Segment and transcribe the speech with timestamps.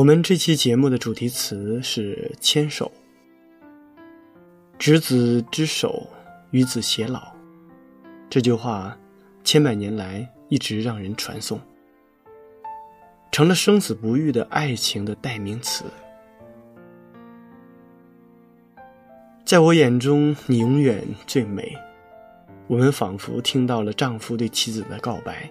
[0.00, 2.90] 我们这期节目的主题词是牵手。
[4.78, 6.08] 执子之手，
[6.52, 7.20] 与子偕老。
[8.30, 8.96] 这句话，
[9.44, 11.60] 千百年来一直让人传颂，
[13.30, 15.84] 成了生死不渝的爱情的代名词。
[19.44, 21.76] 在我眼中，你永远最美。
[22.68, 25.50] 我们仿佛听到了丈夫对妻子的告白。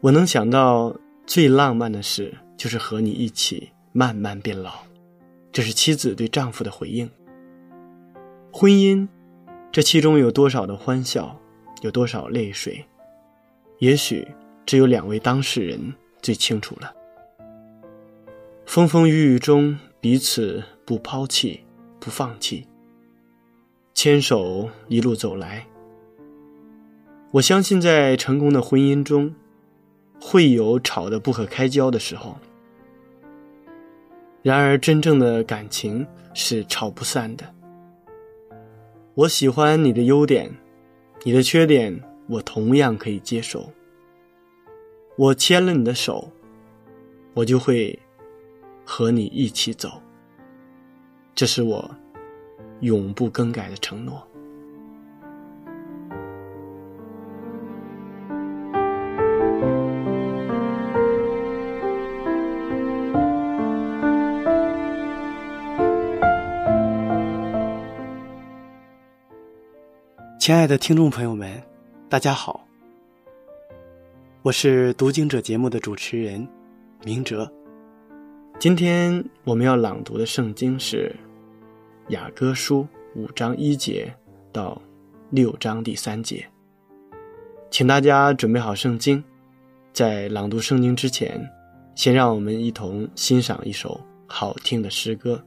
[0.00, 2.34] 我能想到最浪漫的事。
[2.60, 4.82] 就是和你一起慢慢变老，
[5.50, 7.10] 这是妻子对丈夫的回应。
[8.52, 9.08] 婚姻，
[9.72, 11.34] 这其中有多少的欢笑，
[11.80, 12.84] 有多少泪水，
[13.78, 14.28] 也许
[14.66, 16.92] 只有两位当事人最清楚了。
[18.66, 21.60] 风风雨雨中，彼此不抛弃，
[21.98, 22.66] 不放弃，
[23.94, 25.66] 牵手一路走来。
[27.30, 29.34] 我相信，在成功的婚姻中，
[30.20, 32.36] 会有吵得不可开交的时候。
[34.42, 37.44] 然而，真正的感情是吵不散的。
[39.14, 40.50] 我喜欢你的优点，
[41.24, 43.70] 你的缺点我同样可以接受。
[45.16, 46.30] 我牵了你的手，
[47.34, 47.98] 我就会
[48.84, 50.00] 和你一起走。
[51.34, 51.90] 这是我
[52.80, 54.26] 永不更改的承诺。
[70.50, 71.62] 亲爱的听众朋友们，
[72.08, 72.66] 大家好，
[74.42, 76.44] 我是读经者节目的主持人
[77.04, 77.48] 明哲。
[78.58, 81.14] 今天我们要朗读的圣经是
[82.12, 82.84] 《雅歌书》
[83.20, 84.12] 五章一节
[84.50, 84.82] 到
[85.30, 86.44] 六章第三节，
[87.70, 89.22] 请大家准备好圣经。
[89.92, 91.40] 在朗读圣经之前，
[91.94, 95.40] 先让我们一同欣赏一首好听的诗歌。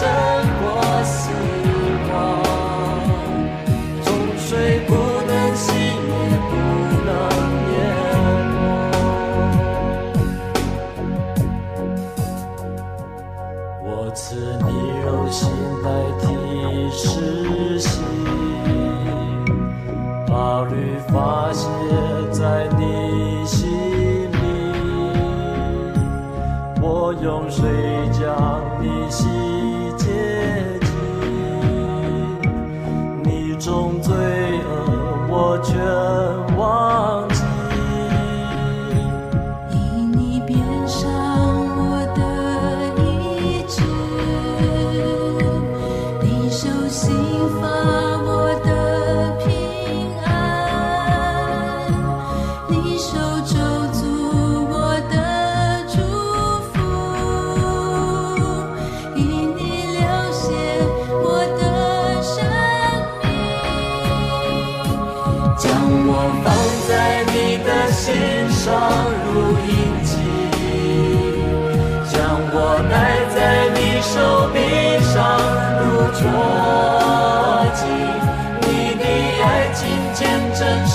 [0.00, 0.08] 生
[0.62, 0.99] 活。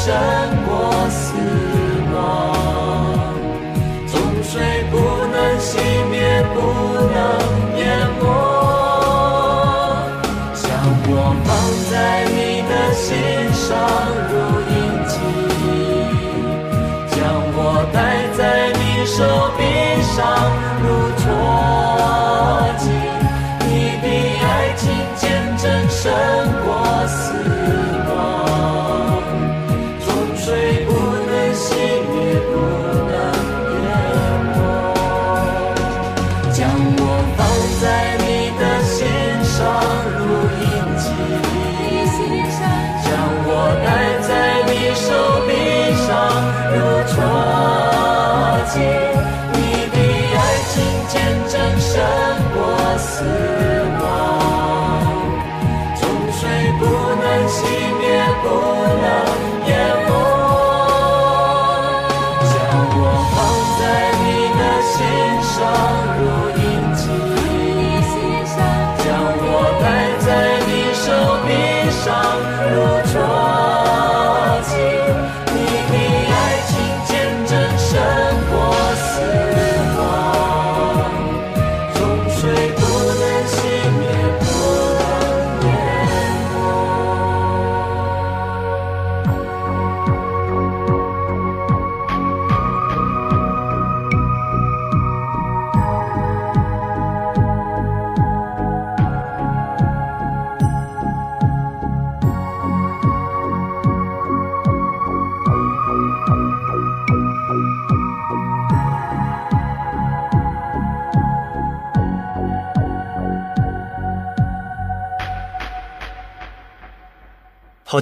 [0.06, 0.14] 胜
[0.68, 0.70] 过
[1.10, 1.34] 死
[2.14, 2.16] 亡，
[4.06, 4.14] 总
[4.44, 4.54] 水
[4.92, 4.94] 不
[5.34, 5.80] 能熄
[6.12, 6.56] 灭，不
[7.10, 7.18] 能
[7.80, 7.82] 淹
[8.22, 8.24] 没。
[10.62, 10.64] 将
[11.08, 11.12] 我
[11.44, 11.50] 放
[11.90, 11.94] 在
[12.30, 12.38] 你
[12.70, 13.04] 的心
[13.52, 13.66] 上
[14.30, 14.34] 如
[14.70, 14.74] 印
[15.08, 15.14] 记，
[17.10, 17.18] 将
[17.56, 17.58] 我
[17.92, 17.98] 戴
[18.38, 18.40] 在
[18.74, 19.18] 你手
[19.58, 19.60] 臂
[20.14, 20.16] 上
[20.84, 20.86] 如
[21.18, 21.26] 戳
[22.78, 22.86] 记。
[23.66, 23.68] 你
[24.04, 24.06] 的
[24.46, 24.46] 爱
[24.78, 24.84] 情
[25.16, 25.24] 见
[25.58, 26.04] 证胜
[26.64, 26.68] 过
[27.08, 27.18] 死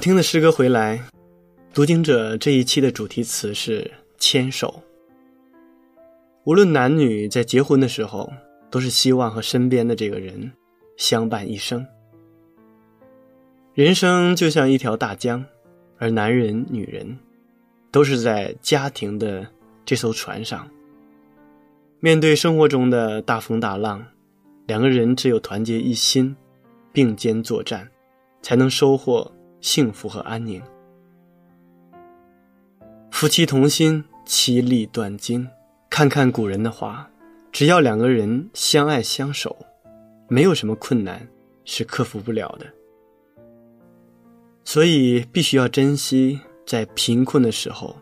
[0.04, 1.02] 听的诗歌回来，
[1.72, 4.82] 读经者这一期的主题词是牵手。
[6.44, 8.30] 无论男女，在结婚的时候，
[8.70, 10.52] 都是希望和身边的这个人
[10.98, 11.86] 相伴一生。
[13.72, 15.42] 人生就像一条大江，
[15.96, 17.18] 而男人、女人
[17.90, 19.46] 都是在家庭的
[19.86, 20.68] 这艘船上。
[22.00, 24.04] 面对生活中的大风大浪，
[24.66, 26.36] 两个人只有团结一心，
[26.92, 27.88] 并肩作战，
[28.42, 29.32] 才能收获
[29.64, 30.62] 幸福和安宁。
[33.10, 35.48] 夫妻同心，其利断金。
[35.88, 37.10] 看看古人的话，
[37.50, 39.56] 只要两个人相爱相守，
[40.28, 41.26] 没有什么困难
[41.64, 42.66] 是克服不了的。
[44.64, 47.96] 所以，必须要珍惜在贫困的时候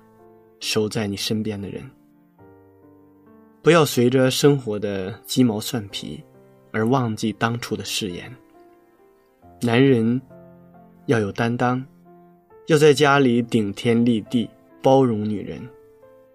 [0.58, 1.88] 守在你身边的人，
[3.62, 6.20] 不要随着生活的鸡毛蒜皮
[6.72, 8.34] 而忘记当初的誓言。
[9.60, 10.20] 男人
[11.12, 11.84] 要有担当，
[12.68, 14.48] 要在家里顶天立地，
[14.80, 15.58] 包容女人；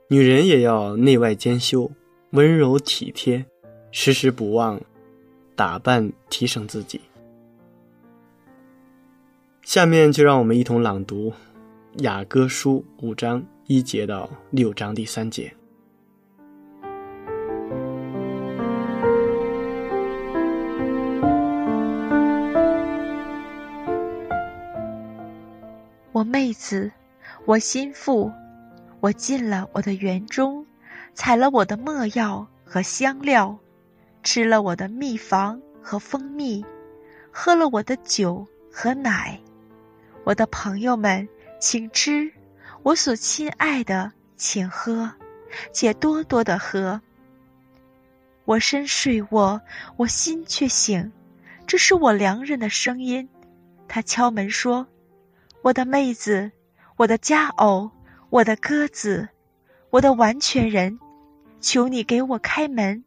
[0.08, 1.90] 女人也要内外兼修，
[2.30, 3.44] 温柔体贴，
[3.90, 4.80] 时时不忘
[5.56, 7.02] 打扮提升自己。
[9.64, 11.32] 下面就让我们一同朗读
[12.04, 15.57] 《雅歌书》五章一节到六章第三节。
[26.58, 26.92] 我妹子，
[27.46, 28.34] 我心腹，
[29.00, 30.66] 我进了我的园中，
[31.14, 33.60] 采了我的墨药和香料，
[34.24, 36.66] 吃了我的蜜房和蜂蜜，
[37.32, 39.40] 喝了我的酒和奶。
[40.24, 41.30] 我的朋友们，
[41.62, 42.32] 请吃；
[42.82, 45.12] 我所亲爱的，请喝，
[45.72, 47.00] 且多多的喝。
[48.46, 49.62] 我深睡卧，
[49.96, 51.12] 我心却醒，
[51.68, 53.30] 这是我良人的声音。
[53.88, 54.88] 他敲门说。
[55.62, 56.52] 我的妹子，
[56.96, 57.92] 我的佳偶，
[58.30, 59.30] 我的鸽子，
[59.90, 61.00] 我的完全人，
[61.60, 63.04] 求你给我开门，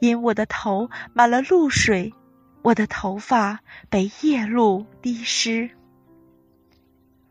[0.00, 2.12] 因我的头满了露水，
[2.62, 3.60] 我的头发
[3.90, 5.70] 被夜露滴湿。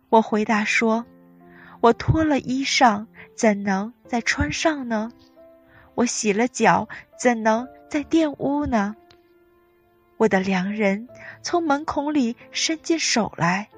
[0.10, 1.06] 我回答说
[1.82, 5.12] ：“我脱了衣裳，怎能再穿上呢？
[5.96, 6.88] 我洗了脚，
[7.20, 8.96] 怎能再玷污呢？”
[10.18, 11.10] 我的良人
[11.42, 13.70] 从门孔里伸进手来，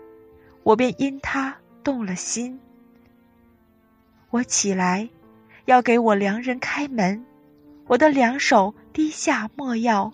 [0.65, 2.59] 我便因他动了心。
[4.31, 5.07] 我起来，
[5.65, 7.23] 要给我良人开门，
[7.85, 10.11] 我的两手滴下墨药，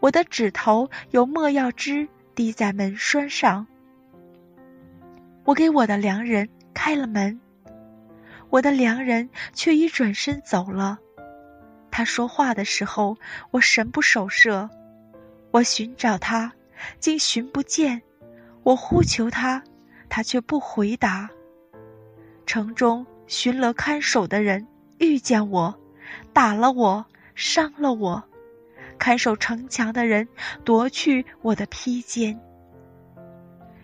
[0.00, 3.66] 我的指头有墨药汁滴在门栓上。
[5.44, 7.40] 我给我的良人开了门，
[8.50, 10.98] 我的良人却已转身走了。
[11.90, 13.16] 他说话的时候，
[13.52, 14.68] 我神不守舍。
[15.50, 16.52] 我寻找他，
[17.00, 18.02] 竟寻不见；
[18.62, 19.64] 我呼求他，
[20.08, 21.30] 他却不回答。
[22.46, 24.66] 城中巡逻看守的人
[24.98, 25.78] 遇见我，
[26.32, 28.22] 打了我，伤了我；
[28.98, 30.28] 看守城墙的人
[30.64, 32.40] 夺去我的披肩。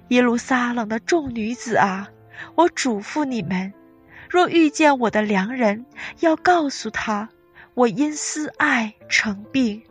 [0.09, 2.11] 耶路撒冷的众女子啊，
[2.55, 3.73] 我嘱咐你们：
[4.29, 5.87] 若遇见我的良人，
[6.21, 7.29] 要告诉他，
[7.75, 9.83] 我因思爱成病。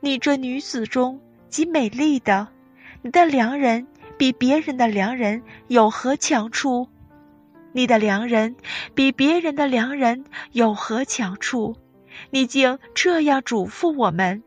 [0.00, 2.48] 你这女子中极美丽的，
[3.02, 3.86] 你的良人
[4.18, 6.88] 比别人的良人有何强处？
[7.72, 8.56] 你的良人
[8.94, 11.76] 比别人的良人有何强处？
[12.30, 14.42] 你竟这样嘱咐我们？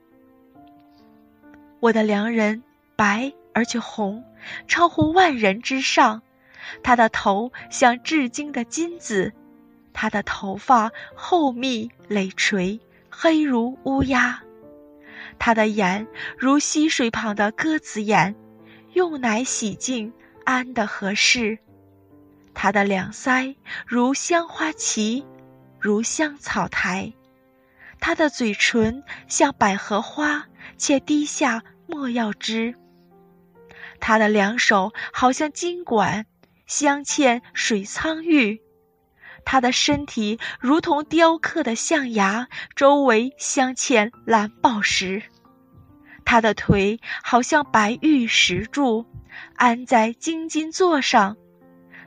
[1.80, 2.64] 我的良人
[2.96, 4.24] 白而且红，
[4.68, 6.24] 超乎万人之上。
[6.84, 9.34] 他的头像至精的金子，
[9.94, 14.42] 他的头发厚密累垂，黑如乌鸦。
[15.38, 16.08] 他的眼
[16.38, 18.36] 如溪水旁的鸽子眼，
[18.94, 20.14] 用奶洗净，
[20.46, 21.60] 安得合适。
[22.54, 23.56] 他的两腮
[23.86, 25.26] 如香花旗，
[25.80, 27.14] 如香草台。
[28.00, 32.76] 他的嘴唇像百合花，且滴下墨药汁。
[34.00, 36.26] 他的两手好像金管，
[36.66, 38.62] 镶嵌水苍玉。
[39.46, 45.24] 他的身体如同雕刻的象牙，周围镶嵌蓝宝石。
[46.30, 49.08] 他的腿好像白玉石柱，
[49.56, 51.38] 安在金金座上。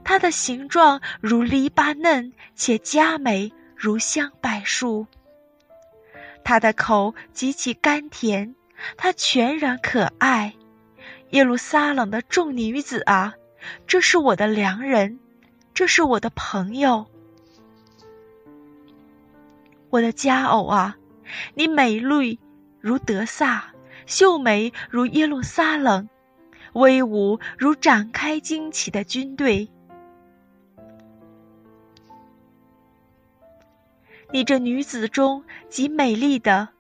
[0.05, 5.09] 他的形状如篱笆嫩，且佳美如香柏树。
[6.45, 8.55] 他的口极其甘甜，
[8.97, 10.55] 他全然可爱。
[11.31, 13.35] 耶路撒冷的众女子啊，
[13.89, 15.19] 这是我的良人，
[15.75, 17.07] 这是我的朋友。
[19.91, 20.97] 我的佳偶啊，
[21.55, 22.39] 你美丽
[22.81, 23.72] 如德萨，
[24.07, 26.09] 秀美如耶路撒冷，
[26.73, 29.71] 威武如展开旌旗的军队。
[34.31, 36.71] 你这女子中极美丽的，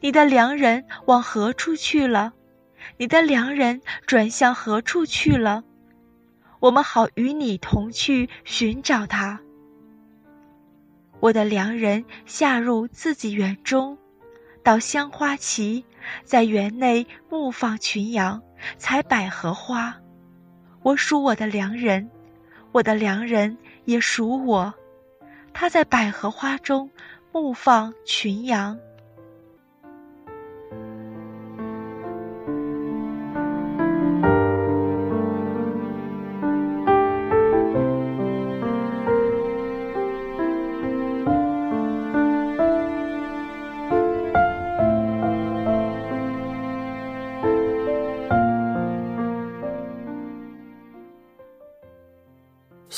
[0.00, 2.34] 你的良人往何处去了？
[2.96, 5.64] 你的良人转向何处去了？
[6.60, 9.40] 我们好与你同去寻找他。
[11.20, 13.96] 我的良人下入自己园中，
[14.68, 15.82] 到香花旗，
[16.24, 18.42] 在园内牧放群羊，
[18.76, 19.96] 采百合花。
[20.82, 22.10] 我属我的良人，
[22.72, 23.56] 我的良人
[23.86, 24.74] 也属我。
[25.54, 26.90] 他在百合花中
[27.32, 28.78] 牧放群羊。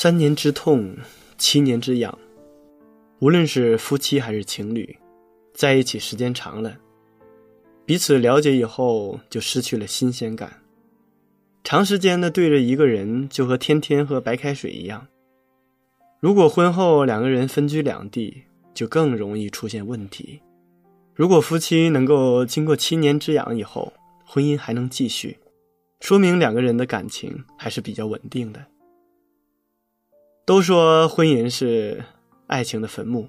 [0.02, 0.96] 三年之痛，
[1.36, 2.18] 七年之痒。
[3.18, 4.96] 无论是夫妻还是情侣，
[5.52, 6.74] 在一起时间长了，
[7.84, 10.50] 彼此了解以后就失去了新鲜感。
[11.62, 15.06] 长时间的对着一个人，就和天天喝白开水一样。
[16.18, 20.40] 如果婚后两个人分居两地，就更容易出现问题。
[21.14, 23.92] 如果夫妻能够经过七年之痒以后，
[24.24, 25.36] 婚姻还能继续，
[26.00, 28.64] 说明两个人的感情还是比较稳定的。
[30.50, 32.04] 都说婚姻是
[32.48, 33.28] 爱情的坟墓，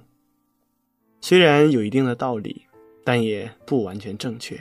[1.22, 2.63] 虽然有一定的道理，
[3.04, 4.60] 但也不完全正确。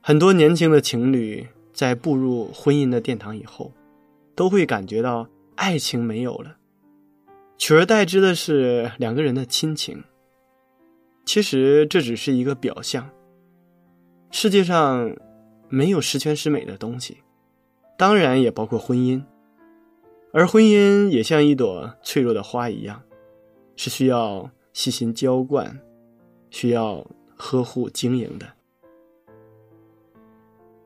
[0.00, 3.70] 很多年轻的情侣在步入婚姻的殿堂以后，
[4.34, 6.56] 都会感觉到爱情没有了，
[7.58, 10.02] 取而代之的是两个人的亲情。
[11.26, 13.06] 其实这只是一个表象。
[14.30, 15.14] 世界上
[15.68, 17.18] 没有十全十美的东西，
[17.98, 19.22] 当然也包括婚姻。
[20.32, 23.02] 而婚姻也像一朵脆弱的花一样，
[23.74, 25.80] 是需要细心浇灌，
[26.50, 27.04] 需要
[27.36, 28.46] 呵护经营的。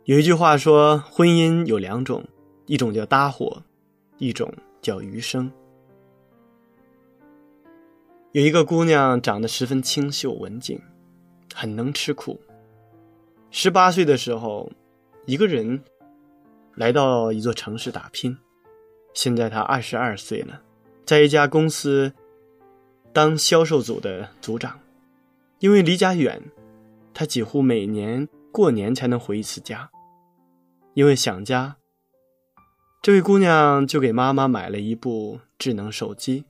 [0.05, 2.25] 有一句话说，婚姻有两种，
[2.65, 3.63] 一种叫搭伙，
[4.17, 5.53] 一种叫余生。
[8.33, 10.81] 有一个姑娘长得十分清秀文静，
[11.55, 12.41] 很能吃苦。
[13.51, 14.73] 十八岁的时候，
[15.27, 15.83] 一个人
[16.75, 18.37] 来到一座城市打拼。
[19.15, 20.61] 现在她二十二岁了，
[21.07, 22.13] 在一家公司
[23.13, 24.79] 当销售组的组长。
[25.61, 26.43] 因为离家远，
[27.15, 29.89] 她几乎每年过年才能回一次家。
[30.93, 31.77] 因为想家，
[33.01, 36.45] 这位姑娘就给妈妈买了一部智能手机，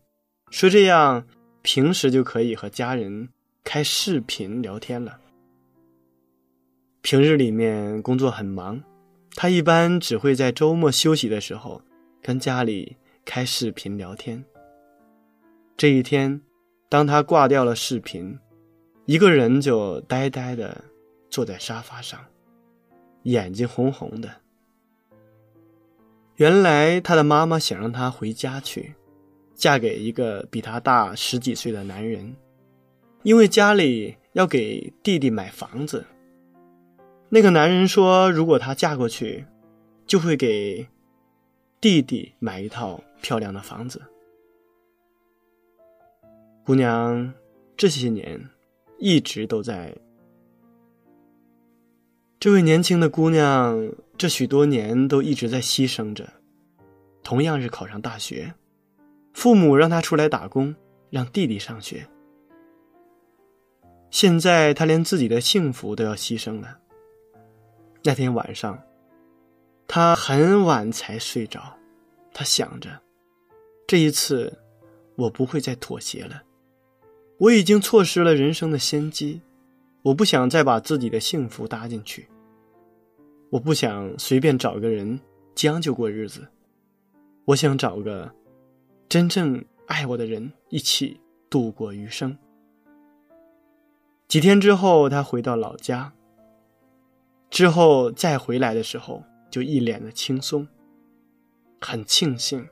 [0.50, 1.24] 说这样
[1.62, 3.28] 平时就可以和家人
[3.62, 5.18] 开视频聊天了。
[7.02, 8.82] 平日里面工作很忙，
[9.34, 11.80] 他一般只会在周末休息的时候
[12.26, 14.42] 跟家里开视频聊天。
[15.76, 16.40] 这一天，
[16.88, 18.38] 当他挂掉了视频，
[19.04, 20.82] 一个人就呆呆的
[21.28, 22.18] 坐在沙发上，
[23.24, 24.30] 眼睛红红的。
[26.36, 28.94] 原来他的妈妈想让他回家去，
[29.54, 32.34] 嫁给一个比他大十几岁的男人，
[33.22, 36.06] 因为家里要给弟弟买房子。
[37.28, 39.44] 那个男人说：“如果她嫁过去，
[40.06, 40.88] 就会给
[41.84, 44.00] 弟弟买一套漂亮的房子。”
[46.64, 47.34] 姑娘
[47.76, 48.48] 这些年
[48.96, 49.94] 一直都在。
[52.40, 56.26] 这位年轻的姑娘这许多年都一直在牺牲着，
[57.22, 58.54] 同样是考上大学，
[59.34, 60.74] 父母让她出来打工，
[61.10, 62.06] 让弟弟上学。
[64.10, 66.78] 现在她连自己的幸福都要牺牲了。
[68.02, 68.82] 那天晚上，
[69.86, 71.78] 他很晚才睡着。
[72.32, 73.00] 他想着，
[73.86, 74.58] 这一次
[75.14, 76.42] 我不会再妥协了。
[77.38, 79.40] 我已经错失了人生的先机，
[80.02, 82.28] 我不想再把自己的幸福搭进去。
[83.50, 85.20] 我不想随便找个人
[85.54, 86.46] 将就过日子，
[87.44, 88.32] 我想找个
[89.08, 92.36] 真正爱我的人一起度过余生。
[94.26, 96.12] 几天之后，他回到老家。
[97.50, 99.22] 之后再回来的时候，
[99.54, 100.66] 就一脸的轻松。
[101.80, 102.66] 很庆幸，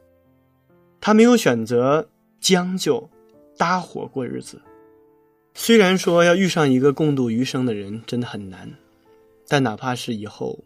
[1.00, 2.08] 他没有选择
[2.40, 3.08] 将就，
[3.56, 4.60] 搭伙过日子。
[5.54, 8.68] 虽然说要遇上一个共度余生的人真的很难，
[9.46, 10.58] 但哪怕是以后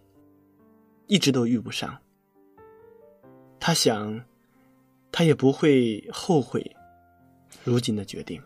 [1.07, 1.99] 一直都遇不上，
[3.61, 4.25] 他想，
[5.13, 6.75] 他也不会后悔
[7.63, 8.41] 如今的决定。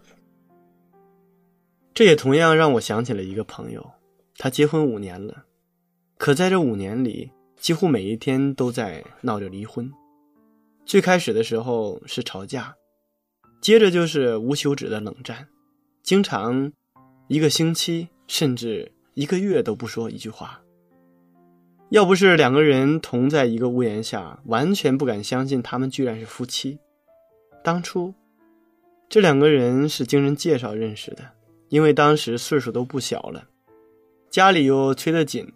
[1.94, 3.92] 这也同样让我想起了一个朋友，
[4.38, 5.44] 他结婚五年了。
[6.16, 9.92] 可在这五年里，几乎每一天都在闹着离婚。
[10.86, 12.74] 最开始的时候是吵架，
[13.60, 15.46] 接着就是无休止的冷战，
[16.02, 16.72] 经常
[17.28, 20.60] 一个星期甚至一个月都不说一句话。
[21.90, 26.78] 要不是两个人同在一个屋檐下，完全不敢相信他们居然是夫妻。
[27.62, 28.14] 当初
[29.08, 31.30] 这两个人是经人介绍认识的，
[31.68, 33.46] 因为当时岁数都不小了，
[34.30, 35.46] 家里又催得紧。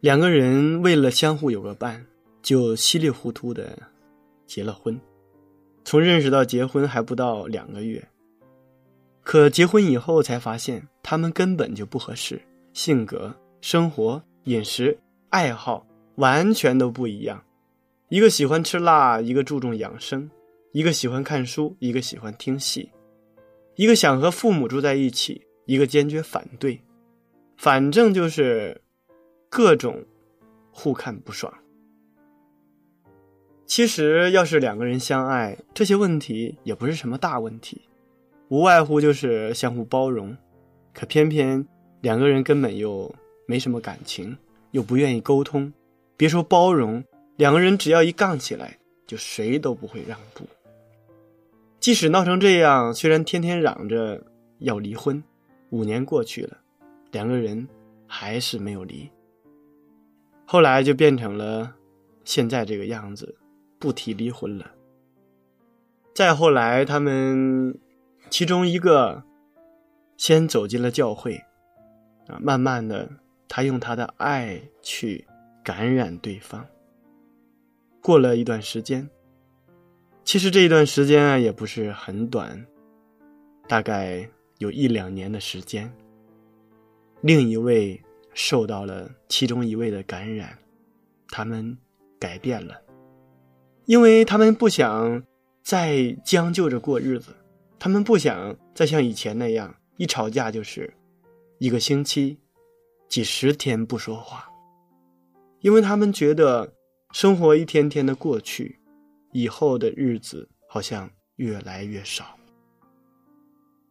[0.00, 2.06] 两个人为了相互有个伴，
[2.40, 3.78] 就稀里糊涂的
[4.46, 4.98] 结了婚。
[5.84, 8.02] 从认识到结婚还不到两个月，
[9.22, 12.40] 可结婚以后才发现他们根本就不合适，
[12.72, 17.44] 性格、生活、饮食、爱好完全都不一样。
[18.08, 20.30] 一个喜欢吃辣，一个注重养生；
[20.72, 22.88] 一个喜欢看书，一个喜欢听戏；
[23.76, 26.80] 一个想和父母住在一起，一个坚决反对。
[27.58, 28.80] 反正就是。
[29.50, 30.04] 各种
[30.70, 31.52] 互看不爽。
[33.66, 37.82] 其实，要是两个人相爱，这些问题也不是什么大问题，
[38.48, 40.36] 无外乎就是相互包容。
[40.94, 41.66] 可偏偏
[42.00, 43.12] 两个人根本又
[43.46, 44.36] 没什么感情，
[44.70, 45.72] 又不愿意沟通，
[46.16, 47.02] 别说包容，
[47.36, 50.44] 两个人只要一杠起来，就谁都不会让步。
[51.80, 54.24] 即使闹成这样，虽然天天嚷着
[54.58, 55.20] 要离婚，
[55.70, 56.56] 五年过去了，
[57.10, 57.66] 两个人
[58.06, 59.10] 还是没有离。
[60.52, 61.76] 后来就变成了
[62.24, 63.38] 现在这个样子，
[63.78, 64.68] 不提离婚了。
[66.12, 67.78] 再后来，他们
[68.30, 69.22] 其中一个
[70.16, 71.36] 先走进了教会，
[72.26, 73.08] 啊，慢慢的，
[73.46, 75.24] 他用他的爱去
[75.62, 76.66] 感染对方。
[78.02, 79.08] 过了一段时间，
[80.24, 82.66] 其实这一段时间啊也不是很短，
[83.68, 85.88] 大概有一两年的时间。
[87.20, 88.02] 另一位。
[88.42, 90.56] 受到了其中一位的感染，
[91.28, 91.76] 他们
[92.18, 92.80] 改变了，
[93.84, 95.22] 因为他们不想
[95.62, 97.36] 再将就着过日子，
[97.78, 100.90] 他们不想再像以前那样一吵架就是
[101.58, 102.38] 一个星期、
[103.10, 104.48] 几十天不说话，
[105.60, 106.72] 因为他们觉得
[107.12, 108.80] 生活一天天的过去，
[109.32, 112.38] 以后的日子好像越来越少。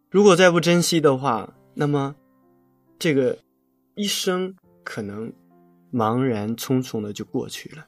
[0.10, 2.16] 如果再不珍惜的话，那么
[2.98, 3.38] 这个
[4.00, 5.30] 一生可能
[5.92, 7.86] 茫然匆匆的就过去了。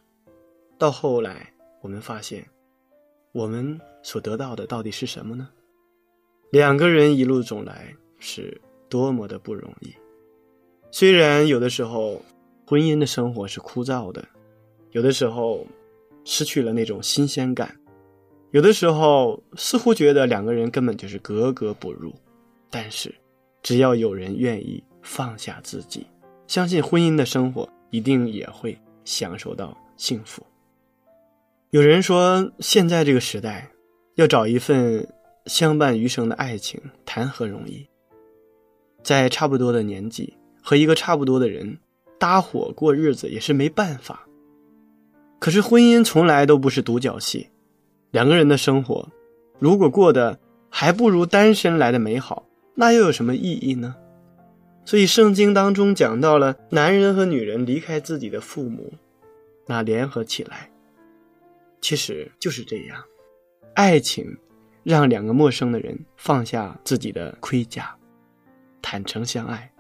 [0.78, 2.46] 到后来，我们发现，
[3.32, 5.48] 我们所得到的到底是什么呢？
[6.52, 9.94] 两个人一路走来是多么的不容易。
[10.92, 12.22] 虽然有的时候
[12.68, 14.28] 婚姻的生活是枯燥的，
[14.90, 15.66] 有的时候
[16.26, 17.74] 失去了那种新鲜感。
[18.50, 22.14] 有的时候似乎觉得两个人根本就是格格不入，
[22.70, 23.16] 但是
[23.64, 26.06] 只要有人愿意放下自己，
[26.48, 30.46] 相信婚姻的生活一定也会享受到幸福。
[31.72, 33.70] 有人说，现在这个时代，
[34.16, 35.08] 要找一份
[35.46, 37.86] 相伴余生的爱情，谈何容易？
[39.04, 41.78] 在差不多的年纪和一个差不多的人
[42.20, 44.28] 搭伙过日子也是没办法。
[45.40, 47.48] 可是婚姻从来都不是独角戏。
[48.12, 49.08] 两个人的生活，
[49.58, 50.38] 如果过得
[50.70, 53.96] 还不如单身来的美好，那又有什么意义呢？
[54.84, 58.94] 所以圣经当中讲到了男人和女人离开自己的父母，
[59.68, 60.70] 那联合起来，
[61.80, 63.04] 其实就是这样。
[63.74, 64.38] 爱情
[64.84, 67.96] 让两个陌生的人放下自己的盔甲，
[68.82, 69.72] 坦诚相爱；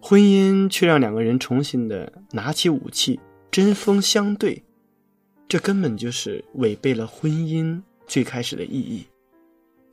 [0.00, 3.18] 婚姻却让两个人重新的拿起武器，
[3.50, 4.62] 针锋相对。
[5.48, 9.04] 这根本就是违背了婚姻最开始的意义。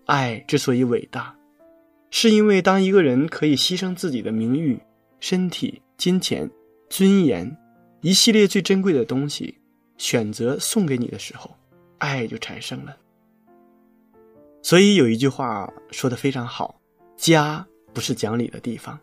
[0.06, 1.36] 爱之所以伟大，
[2.10, 4.80] 是因为当一个人可以牺牲自己的名誉、
[5.20, 6.50] 身体、金钱、
[6.89, 7.56] 尊严，
[8.02, 9.58] 一系列最珍贵的东西，
[9.98, 11.50] 选择送给你的时候，
[11.98, 12.96] 爱就产生了。
[14.62, 16.80] 所以有一句话说的非常好
[17.15, 19.00] ：“家不是讲理的地方，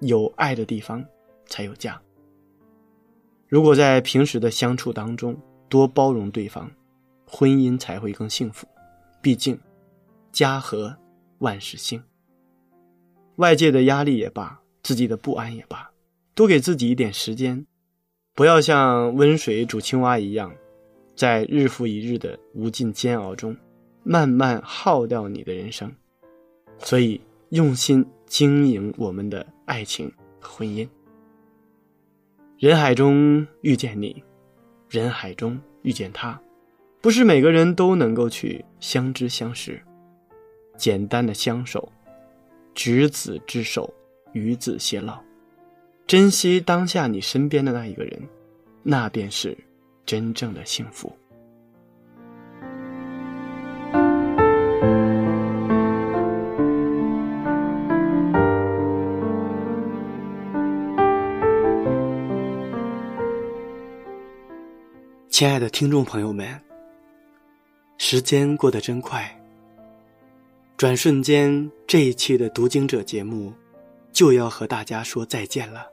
[0.00, 1.04] 有爱的地方
[1.46, 2.00] 才有家。”
[3.48, 5.36] 如果在平时的相处当中，
[5.68, 6.70] 多包容对方，
[7.26, 8.66] 婚姻才会更幸福。
[9.20, 9.58] 毕竟，
[10.32, 10.96] 家和
[11.38, 12.02] 万事兴。
[13.40, 15.90] 外界的压力也罢，自己的不安也罢，
[16.34, 17.64] 多给自己一点时间，
[18.34, 20.52] 不要像温水煮青蛙一样，
[21.16, 23.56] 在日复一日的无尽煎熬中，
[24.02, 25.90] 慢慢耗掉你的人生。
[26.80, 30.86] 所以，用心经营我们的爱情和婚姻。
[32.58, 34.22] 人海中遇见你。
[34.90, 36.38] 人海中遇见他，
[37.00, 39.80] 不是每个人都能够去相知相识。
[40.76, 41.90] 简单的相守，
[42.82, 43.92] 执子之手，
[44.32, 45.20] 与子偕老，
[46.06, 48.18] 珍惜当下你身边的那一个人，
[48.82, 49.54] 那便是
[50.06, 51.14] 真正的幸福。
[65.28, 66.58] 亲爱的听众朋友们，
[67.98, 69.38] 时间过得真快，
[70.80, 73.52] 转瞬间这一期的读经者节目
[74.14, 75.86] 就要和大家说再见了。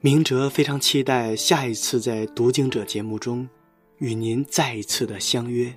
[0.00, 3.46] 明哲非常期待下一次在读经者节目中
[3.98, 5.70] 与您再一次的相约。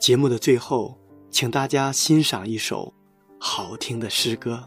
[0.00, 0.96] 节目的最后，
[1.30, 2.94] 请大家欣赏一首
[3.38, 4.66] 好听的诗歌。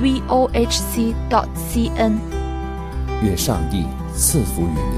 [0.00, 2.18] vohc dot cn。
[3.22, 3.84] 愿上帝
[4.14, 4.97] 赐福于您。